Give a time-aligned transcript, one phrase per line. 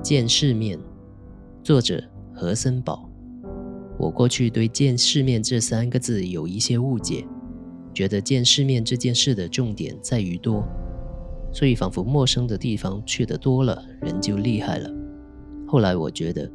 [0.00, 0.78] 见世面，
[1.62, 3.10] 作者何森堡。
[3.98, 7.26] 我过去对“见世面”这三个字有一些误解，
[7.92, 10.64] 觉得见世面这件事的重点在于多，
[11.52, 14.88] 所以仿佛陌生的地方去得多了，人就厉害了。
[15.66, 16.48] 后来我觉得，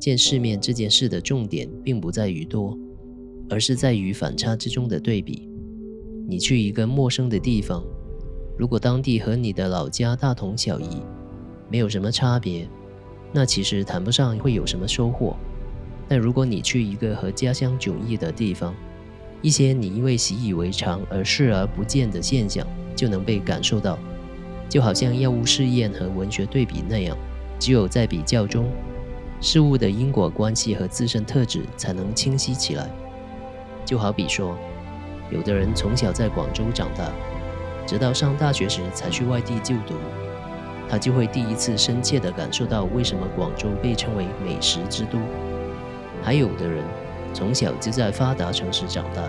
[0.00, 2.76] 见世面这件事的重点并不在于多，
[3.48, 5.48] 而是在于反差之中的对比。
[6.28, 7.84] 你去一个陌生的地方，
[8.58, 11.00] 如果当地和你的老家大同小异，
[11.68, 12.68] 没有什么差别，
[13.32, 15.36] 那其实谈不上会有什么收获。
[16.08, 18.74] 但如果你去一个和家乡迥异的地方，
[19.42, 23.98] 一些你因为习以为常而视而不见的现象就能被感受到，
[24.68, 27.16] 就好像药物试验和文学对比那样，
[27.58, 28.70] 只有在比较中，
[29.40, 32.88] 事物的因果关系和自身特质才能清晰起来。
[33.84, 34.56] 就好比说，
[35.30, 37.10] 有的人从小在广州长大，
[37.86, 39.94] 直到上大学时才去外地就读，
[40.88, 45.18] 他就会第一次深切地感受到为什么广州被称为美食之都。
[46.22, 46.82] 还有的人
[47.32, 49.22] 从小就在发达城市长大，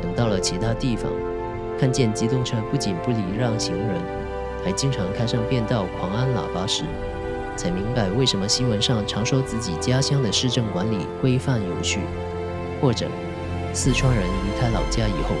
[0.00, 1.10] 等到了其他地方，
[1.78, 4.00] 看见机动车不仅不礼让行人，
[4.64, 6.84] 还经常开上变道狂按喇叭时，
[7.56, 12.00] 才明白为什么新闻上常说自己家乡的市政管理规范有序，
[12.80, 13.06] 或者
[13.72, 15.34] 四川人离开老家以后，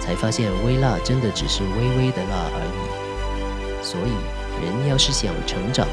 [0.00, 3.84] 才发现微辣真的只是微微的辣而已。
[3.84, 4.12] 所以，
[4.62, 5.86] 人要是想成长，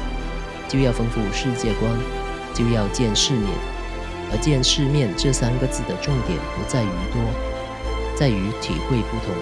[0.68, 1.90] 就要丰富世界观，
[2.54, 3.48] 就要见世面。
[4.30, 7.20] 而见世面这三个字的重点不在于多，
[8.16, 9.34] 在于体会不同。